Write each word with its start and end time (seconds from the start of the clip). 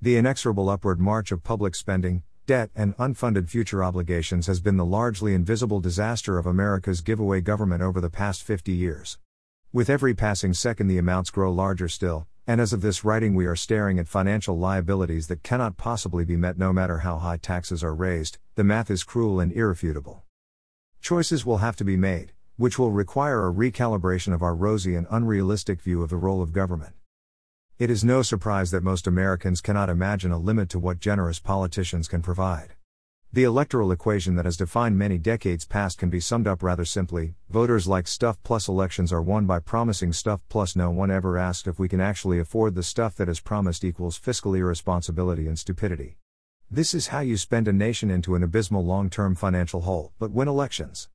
The 0.00 0.16
inexorable 0.16 0.68
upward 0.68 1.00
march 1.00 1.32
of 1.32 1.42
public 1.42 1.74
spending, 1.74 2.22
debt, 2.46 2.70
and 2.76 2.96
unfunded 2.98 3.48
future 3.48 3.82
obligations 3.82 4.46
has 4.46 4.60
been 4.60 4.76
the 4.76 4.84
largely 4.84 5.34
invisible 5.34 5.80
disaster 5.80 6.38
of 6.38 6.46
America's 6.46 7.00
giveaway 7.00 7.40
government 7.40 7.82
over 7.82 8.00
the 8.00 8.08
past 8.08 8.44
50 8.44 8.70
years. 8.70 9.18
With 9.72 9.90
every 9.90 10.14
passing 10.14 10.54
second, 10.54 10.86
the 10.86 10.98
amounts 10.98 11.30
grow 11.30 11.50
larger 11.50 11.88
still, 11.88 12.28
and 12.46 12.60
as 12.60 12.72
of 12.72 12.80
this 12.80 13.04
writing, 13.04 13.34
we 13.34 13.46
are 13.46 13.56
staring 13.56 13.98
at 13.98 14.06
financial 14.06 14.56
liabilities 14.56 15.26
that 15.26 15.42
cannot 15.42 15.76
possibly 15.76 16.24
be 16.24 16.36
met 16.36 16.56
no 16.56 16.72
matter 16.72 16.98
how 16.98 17.18
high 17.18 17.36
taxes 17.36 17.82
are 17.82 17.92
raised. 17.92 18.38
The 18.54 18.62
math 18.62 18.92
is 18.92 19.02
cruel 19.02 19.40
and 19.40 19.50
irrefutable. 19.50 20.22
Choices 21.00 21.44
will 21.44 21.58
have 21.58 21.74
to 21.74 21.84
be 21.84 21.96
made, 21.96 22.34
which 22.56 22.78
will 22.78 22.92
require 22.92 23.48
a 23.48 23.52
recalibration 23.52 24.32
of 24.32 24.42
our 24.42 24.54
rosy 24.54 24.94
and 24.94 25.08
unrealistic 25.10 25.82
view 25.82 26.04
of 26.04 26.10
the 26.10 26.16
role 26.16 26.40
of 26.40 26.52
government. 26.52 26.94
It 27.78 27.90
is 27.90 28.02
no 28.02 28.22
surprise 28.22 28.72
that 28.72 28.82
most 28.82 29.06
Americans 29.06 29.60
cannot 29.60 29.88
imagine 29.88 30.32
a 30.32 30.36
limit 30.36 30.68
to 30.70 30.80
what 30.80 30.98
generous 30.98 31.38
politicians 31.38 32.08
can 32.08 32.22
provide. 32.22 32.74
The 33.32 33.44
electoral 33.44 33.92
equation 33.92 34.34
that 34.34 34.46
has 34.46 34.56
defined 34.56 34.98
many 34.98 35.16
decades 35.16 35.64
past 35.64 35.96
can 35.96 36.10
be 36.10 36.18
summed 36.18 36.48
up 36.48 36.64
rather 36.64 36.84
simply 36.84 37.36
voters 37.48 37.86
like 37.86 38.08
stuff 38.08 38.36
plus 38.42 38.66
elections 38.66 39.12
are 39.12 39.22
won 39.22 39.46
by 39.46 39.60
promising 39.60 40.12
stuff 40.12 40.40
plus 40.48 40.74
no 40.74 40.90
one 40.90 41.12
ever 41.12 41.38
asked 41.38 41.68
if 41.68 41.78
we 41.78 41.88
can 41.88 42.00
actually 42.00 42.40
afford 42.40 42.74
the 42.74 42.82
stuff 42.82 43.14
that 43.14 43.28
is 43.28 43.38
promised 43.38 43.84
equals 43.84 44.16
fiscal 44.16 44.54
irresponsibility 44.54 45.46
and 45.46 45.56
stupidity. 45.56 46.16
This 46.68 46.94
is 46.94 47.06
how 47.06 47.20
you 47.20 47.36
spend 47.36 47.68
a 47.68 47.72
nation 47.72 48.10
into 48.10 48.34
an 48.34 48.42
abysmal 48.42 48.84
long 48.84 49.08
term 49.08 49.36
financial 49.36 49.82
hole, 49.82 50.10
but 50.18 50.32
win 50.32 50.48
elections. 50.48 51.08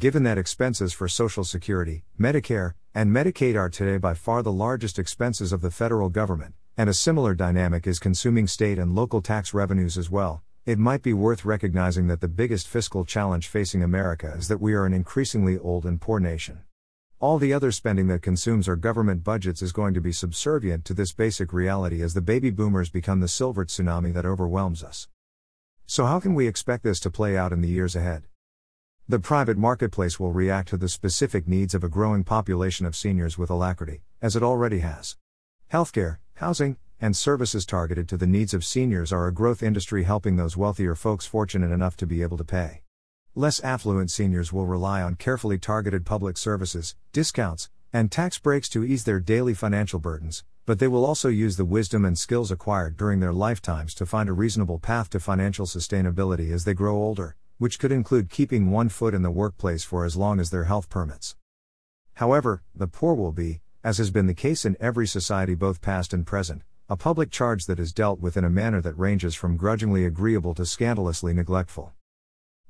Given 0.00 0.22
that 0.22 0.38
expenses 0.38 0.92
for 0.92 1.08
Social 1.08 1.42
Security, 1.42 2.04
Medicare, 2.20 2.74
and 2.94 3.10
Medicaid 3.10 3.56
are 3.56 3.68
today 3.68 3.98
by 3.98 4.14
far 4.14 4.44
the 4.44 4.52
largest 4.52 4.96
expenses 4.96 5.52
of 5.52 5.60
the 5.60 5.72
federal 5.72 6.08
government, 6.08 6.54
and 6.76 6.88
a 6.88 6.94
similar 6.94 7.34
dynamic 7.34 7.84
is 7.84 7.98
consuming 7.98 8.46
state 8.46 8.78
and 8.78 8.94
local 8.94 9.20
tax 9.20 9.52
revenues 9.52 9.98
as 9.98 10.08
well, 10.08 10.44
it 10.64 10.78
might 10.78 11.02
be 11.02 11.12
worth 11.12 11.44
recognizing 11.44 12.06
that 12.06 12.20
the 12.20 12.28
biggest 12.28 12.68
fiscal 12.68 13.04
challenge 13.04 13.48
facing 13.48 13.82
America 13.82 14.32
is 14.38 14.46
that 14.46 14.60
we 14.60 14.72
are 14.72 14.86
an 14.86 14.94
increasingly 14.94 15.58
old 15.58 15.84
and 15.84 16.00
poor 16.00 16.20
nation. 16.20 16.60
All 17.18 17.38
the 17.38 17.52
other 17.52 17.72
spending 17.72 18.06
that 18.06 18.22
consumes 18.22 18.68
our 18.68 18.76
government 18.76 19.24
budgets 19.24 19.62
is 19.62 19.72
going 19.72 19.94
to 19.94 20.00
be 20.00 20.12
subservient 20.12 20.84
to 20.84 20.94
this 20.94 21.12
basic 21.12 21.52
reality 21.52 22.02
as 22.02 22.14
the 22.14 22.20
baby 22.20 22.50
boomers 22.50 22.88
become 22.88 23.18
the 23.18 23.26
silver 23.26 23.64
tsunami 23.64 24.14
that 24.14 24.24
overwhelms 24.24 24.84
us. 24.84 25.08
So, 25.86 26.06
how 26.06 26.20
can 26.20 26.34
we 26.34 26.46
expect 26.46 26.84
this 26.84 27.00
to 27.00 27.10
play 27.10 27.36
out 27.36 27.52
in 27.52 27.62
the 27.62 27.68
years 27.68 27.96
ahead? 27.96 28.27
The 29.10 29.18
private 29.18 29.56
marketplace 29.56 30.20
will 30.20 30.32
react 30.32 30.68
to 30.68 30.76
the 30.76 30.86
specific 30.86 31.48
needs 31.48 31.72
of 31.72 31.82
a 31.82 31.88
growing 31.88 32.24
population 32.24 32.84
of 32.84 32.94
seniors 32.94 33.38
with 33.38 33.48
alacrity, 33.48 34.02
as 34.20 34.36
it 34.36 34.42
already 34.42 34.80
has. 34.80 35.16
Healthcare, 35.72 36.18
housing, 36.34 36.76
and 37.00 37.16
services 37.16 37.64
targeted 37.64 38.06
to 38.10 38.18
the 38.18 38.26
needs 38.26 38.52
of 38.52 38.66
seniors 38.66 39.10
are 39.10 39.26
a 39.26 39.32
growth 39.32 39.62
industry 39.62 40.02
helping 40.02 40.36
those 40.36 40.58
wealthier 40.58 40.94
folks 40.94 41.24
fortunate 41.24 41.70
enough 41.70 41.96
to 41.96 42.06
be 42.06 42.20
able 42.20 42.36
to 42.36 42.44
pay. 42.44 42.82
Less 43.34 43.60
affluent 43.60 44.10
seniors 44.10 44.52
will 44.52 44.66
rely 44.66 45.00
on 45.00 45.14
carefully 45.14 45.56
targeted 45.56 46.04
public 46.04 46.36
services, 46.36 46.94
discounts, 47.14 47.70
and 47.94 48.12
tax 48.12 48.38
breaks 48.38 48.68
to 48.68 48.84
ease 48.84 49.04
their 49.04 49.20
daily 49.20 49.54
financial 49.54 49.98
burdens, 49.98 50.44
but 50.66 50.80
they 50.80 50.88
will 50.88 51.06
also 51.06 51.30
use 51.30 51.56
the 51.56 51.64
wisdom 51.64 52.04
and 52.04 52.18
skills 52.18 52.50
acquired 52.50 52.98
during 52.98 53.20
their 53.20 53.32
lifetimes 53.32 53.94
to 53.94 54.04
find 54.04 54.28
a 54.28 54.34
reasonable 54.34 54.78
path 54.78 55.08
to 55.08 55.18
financial 55.18 55.64
sustainability 55.64 56.52
as 56.52 56.64
they 56.64 56.74
grow 56.74 56.94
older, 56.94 57.36
which 57.58 57.80
could 57.80 57.90
include 57.90 58.30
keeping 58.30 58.70
one 58.70 58.88
foot 58.88 59.12
in 59.12 59.22
the 59.22 59.30
workplace 59.30 59.82
for 59.82 60.04
as 60.04 60.16
long 60.16 60.38
as 60.38 60.50
their 60.50 60.64
health 60.64 60.88
permits. 60.88 61.34
However, 62.14 62.62
the 62.72 62.86
poor 62.86 63.14
will 63.14 63.32
be, 63.32 63.60
as 63.82 63.98
has 63.98 64.12
been 64.12 64.28
the 64.28 64.34
case 64.34 64.64
in 64.64 64.76
every 64.78 65.08
society 65.08 65.56
both 65.56 65.80
past 65.80 66.12
and 66.12 66.24
present, 66.24 66.62
a 66.88 66.96
public 66.96 67.30
charge 67.30 67.66
that 67.66 67.80
is 67.80 67.92
dealt 67.92 68.20
with 68.20 68.36
in 68.36 68.44
a 68.44 68.50
manner 68.50 68.80
that 68.80 68.96
ranges 68.96 69.34
from 69.34 69.56
grudgingly 69.56 70.04
agreeable 70.04 70.54
to 70.54 70.64
scandalously 70.64 71.34
neglectful. 71.34 71.92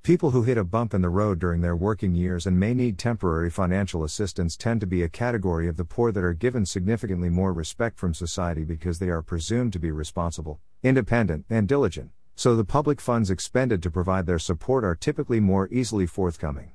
People 0.03 0.31
who 0.31 0.44
hit 0.44 0.56
a 0.56 0.64
bump 0.64 0.94
in 0.94 1.03
the 1.03 1.11
road 1.11 1.39
during 1.39 1.61
their 1.61 1.77
working 1.77 2.14
years 2.14 2.47
and 2.47 2.59
may 2.59 2.72
need 2.72 2.98
temporary 2.98 3.50
financial 3.50 4.04
assistance 4.04 4.56
tend 4.56 4.81
to 4.81 4.87
be 4.87 5.03
a 5.03 5.09
category 5.09 5.69
of 5.69 5.77
the 5.77 5.84
poor 5.84 6.12
that 6.12 6.25
are 6.25 6.32
given 6.32 6.65
significantly 6.65 7.28
more 7.28 7.53
respect 7.53 7.98
from 7.98 8.15
society 8.15 8.65
because 8.65 8.98
they 8.98 9.10
are 9.10 9.21
presumed 9.21 9.75
to 9.75 9.78
be 9.78 9.91
responsible, 9.91 10.60
independent, 10.82 11.44
and 11.50 11.69
diligent 11.69 12.10
so 12.38 12.54
the 12.54 12.62
public 12.62 13.00
funds 13.00 13.32
expended 13.32 13.82
to 13.82 13.91
provide 13.91 14.25
their 14.25 14.38
support 14.38 14.84
are 14.84 14.94
typically 14.94 15.41
more 15.41 15.69
easily 15.72 16.06
forthcoming. 16.06 16.71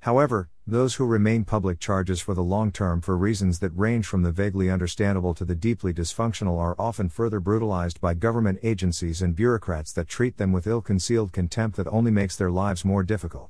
However, 0.00 0.50
those 0.66 0.96
who 0.96 1.06
remain 1.06 1.46
public 1.46 1.80
charges 1.80 2.20
for 2.20 2.34
the 2.34 2.42
long 2.42 2.70
term 2.70 3.00
for 3.00 3.16
reasons 3.16 3.60
that 3.60 3.70
range 3.74 4.04
from 4.04 4.20
the 4.20 4.30
vaguely 4.30 4.68
understandable 4.68 5.32
to 5.32 5.44
the 5.46 5.54
deeply 5.54 5.94
dysfunctional 5.94 6.58
are 6.58 6.76
often 6.78 7.08
further 7.08 7.40
brutalized 7.40 7.98
by 8.02 8.12
government 8.12 8.58
agencies 8.62 9.22
and 9.22 9.34
bureaucrats 9.34 9.90
that 9.94 10.06
treat 10.06 10.36
them 10.36 10.52
with 10.52 10.66
ill 10.66 10.82
concealed 10.82 11.32
contempt 11.32 11.78
that 11.78 11.88
only 11.88 12.10
makes 12.10 12.36
their 12.36 12.50
lives 12.50 12.84
more 12.84 13.02
difficult. 13.02 13.48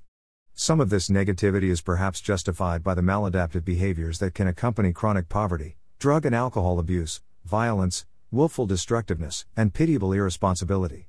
Some 0.54 0.80
of 0.80 0.88
this 0.88 1.08
negativity 1.08 1.68
is 1.68 1.80
perhaps 1.80 2.20
justified 2.20 2.84
by 2.84 2.94
the 2.94 3.02
maladaptive 3.02 3.64
behaviors 3.64 4.20
that 4.20 4.34
can 4.34 4.46
accompany 4.46 4.92
chronic 4.92 5.28
poverty, 5.28 5.78
drug 5.98 6.26
and 6.26 6.34
alcohol 6.34 6.78
abuse, 6.78 7.22
violence, 7.44 8.06
willful 8.30 8.66
destructiveness, 8.66 9.46
and 9.56 9.74
pitiable 9.74 10.12
irresponsibility. 10.12 11.08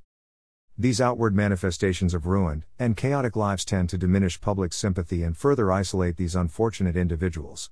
These 0.78 1.00
outward 1.00 1.34
manifestations 1.34 2.14
of 2.14 2.26
ruined 2.26 2.66
and 2.78 2.98
chaotic 2.98 3.38
lives 3.38 3.64
tend 3.64 3.88
to 3.90 3.98
diminish 3.98 4.42
public 4.42 4.74
sympathy 4.74 5.24
and 5.24 5.38
further 5.38 5.72
isolate 5.72 6.18
these 6.18 6.36
unfortunate 6.36 6.98
individuals. 6.98 7.72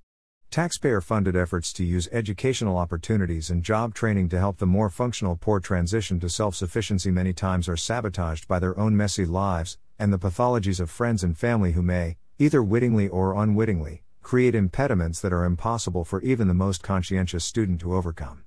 Taxpayer 0.50 1.02
funded 1.02 1.36
efforts 1.36 1.74
to 1.74 1.84
use 1.84 2.08
educational 2.14 2.78
opportunities 2.78 3.50
and 3.50 3.62
job 3.62 3.94
training 3.94 4.30
to 4.30 4.40
help 4.40 4.58
the 4.58 4.66
more 4.66 4.90
functional 4.90 5.36
poor 5.36 5.60
transition 5.60 6.18
to 6.22 6.30
self 6.30 6.56
sufficiency 6.56 7.12
many 7.12 7.34
times 7.34 7.68
are 7.68 7.76
sabotaged 7.76 8.48
by 8.48 8.58
their 8.58 8.80
own 8.80 8.96
messy 8.96 9.26
lives, 9.26 9.78
and 10.00 10.14
the 10.14 10.20
pathologies 10.20 10.80
of 10.80 10.90
friends 10.90 11.26
and 11.26 11.38
family 11.38 11.74
who 11.74 11.82
may, 11.82 12.16
either 12.40 12.64
wittingly 12.64 13.10
or 13.10 13.36
unwittingly, 13.36 14.02
create 14.22 14.56
impediments 14.56 15.20
that 15.20 15.34
are 15.34 15.44
impossible 15.44 16.06
for 16.06 16.22
even 16.22 16.48
the 16.48 16.54
most 16.54 16.82
conscientious 16.82 17.44
student 17.44 17.82
to 17.82 17.94
overcome 17.94 18.46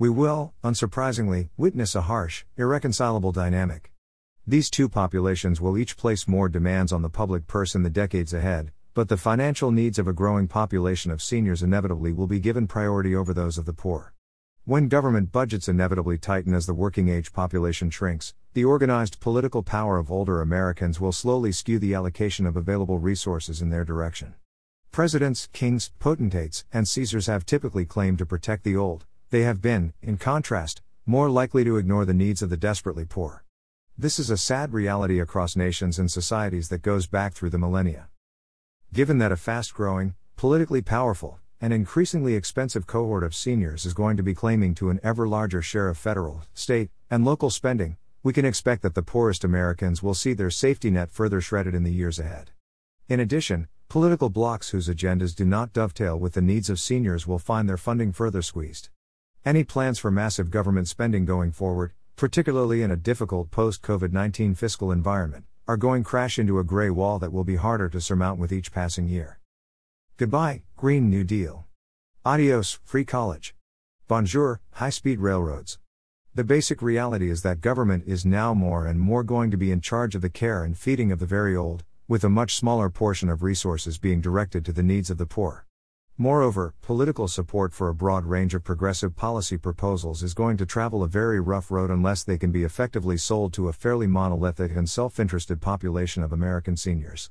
we 0.00 0.08
will, 0.08 0.54
unsurprisingly, 0.62 1.48
witness 1.56 1.96
a 1.96 2.02
harsh, 2.02 2.44
irreconcilable 2.56 3.32
dynamic. 3.32 3.90
These 4.46 4.70
two 4.70 4.88
populations 4.88 5.60
will 5.60 5.76
each 5.76 5.96
place 5.96 6.28
more 6.28 6.48
demands 6.48 6.92
on 6.92 7.02
the 7.02 7.10
public 7.10 7.48
purse 7.48 7.74
in 7.74 7.82
the 7.82 7.90
decades 7.90 8.32
ahead, 8.32 8.70
but 8.94 9.08
the 9.08 9.16
financial 9.16 9.72
needs 9.72 9.98
of 9.98 10.06
a 10.06 10.12
growing 10.12 10.46
population 10.46 11.10
of 11.10 11.20
seniors 11.20 11.64
inevitably 11.64 12.12
will 12.12 12.28
be 12.28 12.38
given 12.38 12.68
priority 12.68 13.16
over 13.16 13.34
those 13.34 13.58
of 13.58 13.66
the 13.66 13.72
poor. 13.72 14.14
When 14.64 14.86
government 14.86 15.32
budgets 15.32 15.68
inevitably 15.68 16.18
tighten 16.18 16.54
as 16.54 16.66
the 16.66 16.74
working 16.74 17.08
age 17.08 17.32
population 17.32 17.90
shrinks, 17.90 18.34
the 18.54 18.64
organized 18.64 19.18
political 19.18 19.64
power 19.64 19.98
of 19.98 20.12
older 20.12 20.40
Americans 20.40 21.00
will 21.00 21.10
slowly 21.10 21.50
skew 21.50 21.80
the 21.80 21.94
allocation 21.94 22.46
of 22.46 22.56
available 22.56 23.00
resources 23.00 23.60
in 23.60 23.70
their 23.70 23.84
direction. 23.84 24.36
Presidents, 24.92 25.48
kings, 25.52 25.90
potentates, 25.98 26.64
and 26.72 26.86
Caesars 26.86 27.26
have 27.26 27.44
typically 27.44 27.84
claimed 27.84 28.18
to 28.18 28.26
protect 28.26 28.62
the 28.62 28.76
old, 28.76 29.04
they 29.30 29.42
have 29.42 29.60
been, 29.60 29.92
in 30.00 30.16
contrast, 30.16 30.80
more 31.04 31.28
likely 31.28 31.64
to 31.64 31.76
ignore 31.76 32.04
the 32.04 32.14
needs 32.14 32.40
of 32.40 32.50
the 32.50 32.56
desperately 32.56 33.04
poor. 33.04 33.44
This 33.96 34.18
is 34.18 34.30
a 34.30 34.38
sad 34.38 34.72
reality 34.72 35.20
across 35.20 35.56
nations 35.56 35.98
and 35.98 36.10
societies 36.10 36.68
that 36.68 36.82
goes 36.82 37.06
back 37.06 37.34
through 37.34 37.50
the 37.50 37.58
millennia. 37.58 38.08
Given 38.92 39.18
that 39.18 39.32
a 39.32 39.36
fast 39.36 39.74
growing, 39.74 40.14
politically 40.36 40.80
powerful, 40.80 41.40
and 41.60 41.72
increasingly 41.72 42.34
expensive 42.34 42.86
cohort 42.86 43.24
of 43.24 43.34
seniors 43.34 43.84
is 43.84 43.92
going 43.92 44.16
to 44.16 44.22
be 44.22 44.34
claiming 44.34 44.74
to 44.76 44.90
an 44.90 45.00
ever 45.02 45.28
larger 45.28 45.60
share 45.60 45.88
of 45.88 45.98
federal, 45.98 46.42
state, 46.54 46.90
and 47.10 47.24
local 47.24 47.50
spending, 47.50 47.96
we 48.22 48.32
can 48.32 48.44
expect 48.44 48.82
that 48.82 48.94
the 48.94 49.02
poorest 49.02 49.44
Americans 49.44 50.02
will 50.02 50.14
see 50.14 50.32
their 50.32 50.50
safety 50.50 50.90
net 50.90 51.10
further 51.10 51.40
shredded 51.40 51.74
in 51.74 51.82
the 51.82 51.92
years 51.92 52.18
ahead. 52.18 52.52
In 53.08 53.20
addition, 53.20 53.68
political 53.88 54.30
blocs 54.30 54.70
whose 54.70 54.88
agendas 54.88 55.34
do 55.34 55.44
not 55.44 55.72
dovetail 55.72 56.18
with 56.18 56.34
the 56.34 56.42
needs 56.42 56.70
of 56.70 56.78
seniors 56.78 57.26
will 57.26 57.38
find 57.38 57.68
their 57.68 57.76
funding 57.76 58.12
further 58.12 58.42
squeezed. 58.42 58.90
Any 59.44 59.62
plans 59.64 59.98
for 59.98 60.10
massive 60.10 60.50
government 60.50 60.88
spending 60.88 61.24
going 61.24 61.52
forward, 61.52 61.92
particularly 62.16 62.82
in 62.82 62.90
a 62.90 62.96
difficult 62.96 63.50
post 63.50 63.82
COVID 63.82 64.12
19 64.12 64.54
fiscal 64.54 64.90
environment, 64.90 65.44
are 65.68 65.76
going 65.76 66.02
crash 66.02 66.38
into 66.38 66.58
a 66.58 66.64
gray 66.64 66.90
wall 66.90 67.18
that 67.20 67.32
will 67.32 67.44
be 67.44 67.56
harder 67.56 67.88
to 67.88 68.00
surmount 68.00 68.40
with 68.40 68.52
each 68.52 68.72
passing 68.72 69.06
year. 69.06 69.38
Goodbye, 70.16 70.62
Green 70.76 71.08
New 71.08 71.22
Deal. 71.22 71.66
Adios, 72.24 72.80
free 72.84 73.04
college. 73.04 73.54
Bonjour, 74.08 74.60
high 74.72 74.90
speed 74.90 75.20
railroads. 75.20 75.78
The 76.34 76.44
basic 76.44 76.82
reality 76.82 77.30
is 77.30 77.42
that 77.42 77.60
government 77.60 78.04
is 78.06 78.26
now 78.26 78.54
more 78.54 78.86
and 78.86 78.98
more 78.98 79.22
going 79.22 79.50
to 79.52 79.56
be 79.56 79.70
in 79.70 79.80
charge 79.80 80.16
of 80.16 80.22
the 80.22 80.28
care 80.28 80.64
and 80.64 80.76
feeding 80.76 81.12
of 81.12 81.20
the 81.20 81.26
very 81.26 81.54
old, 81.54 81.84
with 82.08 82.24
a 82.24 82.28
much 82.28 82.56
smaller 82.56 82.90
portion 82.90 83.28
of 83.28 83.44
resources 83.44 83.98
being 83.98 84.20
directed 84.20 84.64
to 84.64 84.72
the 84.72 84.82
needs 84.82 85.10
of 85.10 85.18
the 85.18 85.26
poor. 85.26 85.67
Moreover, 86.20 86.74
political 86.82 87.28
support 87.28 87.72
for 87.72 87.88
a 87.88 87.94
broad 87.94 88.24
range 88.24 88.52
of 88.52 88.64
progressive 88.64 89.14
policy 89.14 89.56
proposals 89.56 90.24
is 90.24 90.34
going 90.34 90.56
to 90.56 90.66
travel 90.66 91.04
a 91.04 91.08
very 91.08 91.38
rough 91.38 91.70
road 91.70 91.92
unless 91.92 92.24
they 92.24 92.36
can 92.36 92.50
be 92.50 92.64
effectively 92.64 93.16
sold 93.16 93.52
to 93.52 93.68
a 93.68 93.72
fairly 93.72 94.08
monolithic 94.08 94.74
and 94.74 94.90
self 94.90 95.20
interested 95.20 95.60
population 95.60 96.24
of 96.24 96.32
American 96.32 96.76
seniors. 96.76 97.30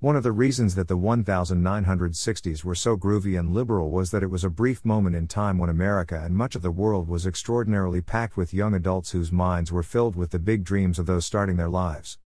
One 0.00 0.16
of 0.16 0.24
the 0.24 0.32
reasons 0.32 0.74
that 0.74 0.88
the 0.88 0.96
1960s 0.96 2.64
were 2.64 2.74
so 2.74 2.96
groovy 2.96 3.38
and 3.38 3.54
liberal 3.54 3.92
was 3.92 4.10
that 4.10 4.24
it 4.24 4.30
was 4.30 4.42
a 4.42 4.50
brief 4.50 4.84
moment 4.84 5.14
in 5.14 5.28
time 5.28 5.56
when 5.56 5.70
America 5.70 6.20
and 6.20 6.34
much 6.34 6.56
of 6.56 6.62
the 6.62 6.72
world 6.72 7.06
was 7.06 7.28
extraordinarily 7.28 8.00
packed 8.00 8.36
with 8.36 8.52
young 8.52 8.74
adults 8.74 9.12
whose 9.12 9.30
minds 9.30 9.70
were 9.70 9.84
filled 9.84 10.16
with 10.16 10.32
the 10.32 10.40
big 10.40 10.64
dreams 10.64 10.98
of 10.98 11.06
those 11.06 11.26
starting 11.26 11.58
their 11.58 11.68
lives. 11.68 12.18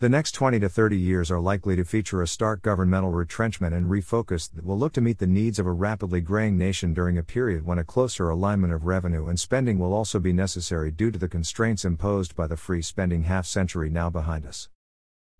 The 0.00 0.08
next 0.08 0.30
20 0.30 0.60
to 0.60 0.68
30 0.68 0.96
years 0.96 1.28
are 1.28 1.40
likely 1.40 1.74
to 1.74 1.82
feature 1.82 2.22
a 2.22 2.28
stark 2.28 2.62
governmental 2.62 3.10
retrenchment 3.10 3.74
and 3.74 3.86
refocus 3.86 4.48
that 4.52 4.64
will 4.64 4.78
look 4.78 4.92
to 4.92 5.00
meet 5.00 5.18
the 5.18 5.26
needs 5.26 5.58
of 5.58 5.66
a 5.66 5.72
rapidly 5.72 6.20
graying 6.20 6.56
nation 6.56 6.94
during 6.94 7.18
a 7.18 7.24
period 7.24 7.66
when 7.66 7.80
a 7.80 7.84
closer 7.84 8.30
alignment 8.30 8.72
of 8.72 8.86
revenue 8.86 9.26
and 9.26 9.40
spending 9.40 9.76
will 9.76 9.92
also 9.92 10.20
be 10.20 10.32
necessary 10.32 10.92
due 10.92 11.10
to 11.10 11.18
the 11.18 11.26
constraints 11.26 11.84
imposed 11.84 12.36
by 12.36 12.46
the 12.46 12.56
free 12.56 12.80
spending 12.80 13.24
half 13.24 13.44
century 13.44 13.90
now 13.90 14.08
behind 14.08 14.46
us. 14.46 14.68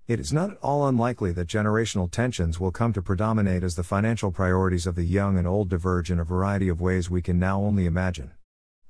It 0.09 0.19
is 0.19 0.33
not 0.33 0.51
at 0.51 0.59
all 0.61 0.89
unlikely 0.89 1.31
that 1.35 1.47
generational 1.47 2.11
tensions 2.11 2.59
will 2.59 2.73
come 2.73 2.93
to 2.95 3.01
predominate 3.01 3.63
as 3.63 3.77
the 3.77 3.85
financial 3.85 4.33
priorities 4.33 4.89
of 4.89 4.97
the 4.97 5.05
young 5.05 5.39
and 5.39 5.47
old 5.47 5.69
diverge 5.69 6.11
in 6.11 6.19
a 6.19 6.25
variety 6.25 6.69
of 6.69 6.81
ways 6.81 7.09
we 7.09 7.23
can 7.23 7.39
now 7.39 7.61
only 7.61 7.87
imagine. 7.87 8.33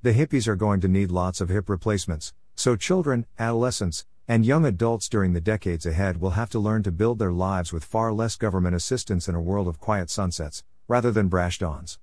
The 0.00 0.14
hippies 0.14 0.48
are 0.48 0.56
going 0.56 0.80
to 0.80 0.88
need 0.88 1.10
lots 1.10 1.42
of 1.42 1.50
hip 1.50 1.68
replacements, 1.68 2.32
so 2.54 2.74
children, 2.74 3.26
adolescents, 3.38 4.06
and 4.30 4.44
young 4.44 4.66
adults 4.66 5.08
during 5.08 5.32
the 5.32 5.40
decades 5.40 5.86
ahead 5.86 6.20
will 6.20 6.32
have 6.32 6.50
to 6.50 6.58
learn 6.58 6.82
to 6.82 6.92
build 6.92 7.18
their 7.18 7.32
lives 7.32 7.72
with 7.72 7.82
far 7.82 8.12
less 8.12 8.36
government 8.36 8.76
assistance 8.76 9.26
in 9.26 9.34
a 9.34 9.40
world 9.40 9.66
of 9.66 9.80
quiet 9.80 10.10
sunsets, 10.10 10.62
rather 10.86 11.10
than 11.10 11.28
brash 11.28 11.58
dawns. 11.58 11.98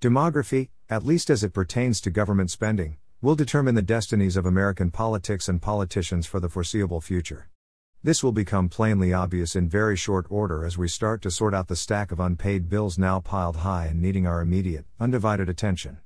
Demography, 0.00 0.70
at 0.88 1.04
least 1.04 1.28
as 1.28 1.44
it 1.44 1.52
pertains 1.52 2.00
to 2.00 2.10
government 2.10 2.50
spending, 2.50 2.96
will 3.20 3.34
determine 3.34 3.74
the 3.74 3.82
destinies 3.82 4.34
of 4.34 4.46
American 4.46 4.90
politics 4.90 5.46
and 5.46 5.60
politicians 5.60 6.26
for 6.26 6.40
the 6.40 6.48
foreseeable 6.48 7.02
future. 7.02 7.50
This 8.02 8.24
will 8.24 8.32
become 8.32 8.70
plainly 8.70 9.12
obvious 9.12 9.54
in 9.54 9.68
very 9.68 9.94
short 9.94 10.24
order 10.30 10.64
as 10.64 10.78
we 10.78 10.88
start 10.88 11.20
to 11.20 11.30
sort 11.30 11.52
out 11.52 11.68
the 11.68 11.76
stack 11.76 12.10
of 12.10 12.18
unpaid 12.18 12.70
bills 12.70 12.98
now 12.98 13.20
piled 13.20 13.56
high 13.56 13.86
and 13.86 14.00
needing 14.00 14.26
our 14.26 14.40
immediate, 14.40 14.86
undivided 14.98 15.50
attention. 15.50 15.98